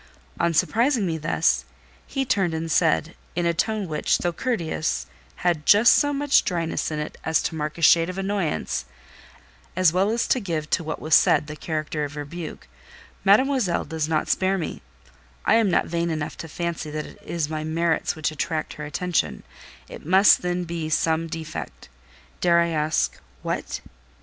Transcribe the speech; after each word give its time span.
On 0.39 0.51
surprising 0.51 1.05
me 1.05 1.19
thus, 1.19 1.63
he 2.07 2.25
turned 2.25 2.55
and 2.55 2.71
said, 2.71 3.13
in 3.35 3.45
a 3.45 3.53
tone 3.53 3.87
which, 3.87 4.17
though 4.17 4.33
courteous, 4.33 5.05
had 5.45 5.63
just 5.63 5.93
so 5.93 6.11
much 6.11 6.43
dryness 6.43 6.89
in 6.89 6.97
it 6.97 7.19
as 7.23 7.39
to 7.43 7.53
mark 7.53 7.77
a 7.77 7.83
shade 7.83 8.09
of 8.09 8.17
annoyance, 8.17 8.85
as 9.75 9.93
well 9.93 10.09
as 10.09 10.27
to 10.29 10.39
give 10.39 10.71
to 10.71 10.83
what 10.83 10.99
was 10.99 11.13
said 11.13 11.45
the 11.45 11.55
character 11.55 12.03
of 12.03 12.15
rebuke, 12.15 12.67
"Mademoiselle 13.23 13.85
does 13.85 14.09
not 14.09 14.27
spare 14.27 14.57
me: 14.57 14.81
I 15.45 15.53
am 15.57 15.69
not 15.69 15.85
vain 15.85 16.09
enough 16.09 16.35
to 16.37 16.47
fancy 16.47 16.89
that 16.89 17.05
it 17.05 17.21
is 17.21 17.47
my 17.47 17.63
merits 17.63 18.15
which 18.15 18.31
attract 18.31 18.73
her 18.73 18.85
attention; 18.85 19.43
it 19.87 20.03
must 20.03 20.41
then 20.41 20.63
be 20.63 20.89
some 20.89 21.27
defect. 21.27 21.89
Dare 22.39 22.59
I 22.59 22.69
ask—what?" 22.69 23.81